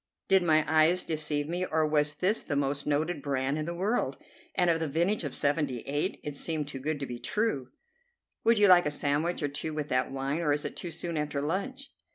Did 0.27 0.41
my 0.41 0.65
eyes 0.67 1.03
deceive 1.03 1.47
me, 1.47 1.63
or 1.63 1.85
was 1.85 2.15
this 2.15 2.41
the 2.41 2.55
most 2.55 2.87
noted 2.87 3.21
brand 3.21 3.59
in 3.59 3.65
the 3.65 3.75
world, 3.75 4.17
and 4.55 4.67
of 4.67 4.79
the 4.79 4.87
vintage 4.87 5.23
of 5.23 5.35
'78? 5.35 6.19
It 6.23 6.35
seemed 6.35 6.67
too 6.67 6.79
good 6.79 6.99
to 7.01 7.05
be 7.05 7.19
true. 7.19 7.69
"Would 8.43 8.57
you 8.57 8.67
like 8.67 8.87
a 8.87 8.89
sandwich 8.89 9.43
or 9.43 9.47
two 9.47 9.75
with 9.75 9.89
that 9.89 10.09
wine, 10.11 10.39
or 10.39 10.53
is 10.53 10.65
it 10.65 10.75
too 10.75 10.89
soon 10.89 11.17
after 11.17 11.39
lunch?" 11.39 11.91